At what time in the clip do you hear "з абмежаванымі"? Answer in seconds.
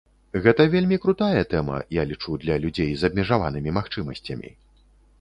3.03-3.79